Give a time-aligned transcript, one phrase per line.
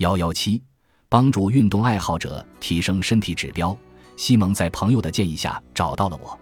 [0.00, 0.62] 幺幺七，
[1.10, 3.76] 帮助运动爱好者提升身体指标。
[4.16, 6.38] 西蒙在朋友的建议下找到了我。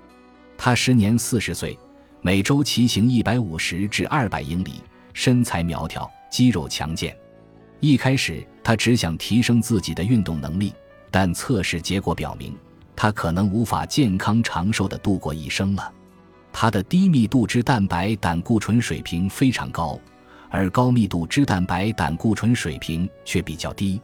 [0.56, 1.76] 他时年四十岁，
[2.20, 4.74] 每周骑行一百五十至二百英里，
[5.12, 7.16] 身材苗条，肌肉强健。
[7.80, 10.72] 一开始，他只想提升自己的运动能力，
[11.10, 12.56] 但测试结果表明，
[12.94, 15.92] 他可能无法健康长寿的度过一生了。
[16.52, 19.98] 他的低密度脂蛋白胆固醇水平非常高，
[20.50, 24.00] 而高密度脂蛋白胆固醇水平却比较低。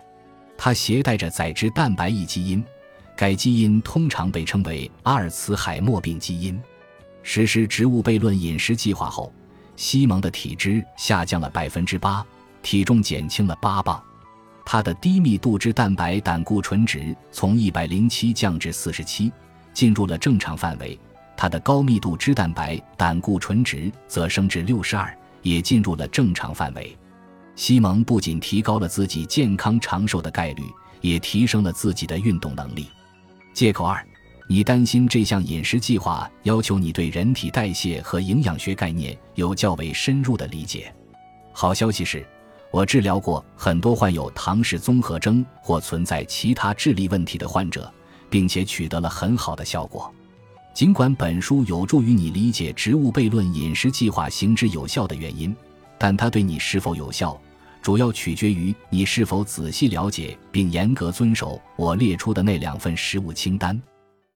[0.57, 2.65] 它携带着载脂蛋白异基因，
[3.17, 6.61] 该基因通常被称为阿尔茨海默病基因。
[7.23, 9.33] 实施植物悖论饮食计划后，
[9.77, 12.25] 西蒙的体脂下降了百分之八。
[12.63, 14.03] 体重减轻了八磅，
[14.65, 19.31] 他的低密度脂蛋白胆固醇值从一百零七降至四十七，
[19.75, 20.99] 进入了正常范围。
[21.37, 26.99] 他的高密度脂蛋白胆固醇值则升至六十二，也进入了正常范围。
[27.55, 30.65] 西蒙不仅提高了自己健康长寿的概率，
[31.01, 32.89] 也提升了自己的运动能力。
[33.53, 34.05] 借口二：
[34.49, 40.93] 你担心这项饮食计划要求你对人体代谢和营养学概念有较为深入的理解。
[41.53, 42.27] 好消息是。
[42.71, 47.89] 我治疗过很多患有唐氏综合征或存在其他智力问题的患者，
[48.29, 50.13] 并且取得了很好的效果。
[50.75, 55.55] 尽管本书有助于你理解植物悖论饮食计划行之有效的原因，
[55.97, 57.41] 但它对你是否有效，
[57.81, 63.81] 主要取决于你是否仔细了解并严格遵守我列出的那两份食物清单。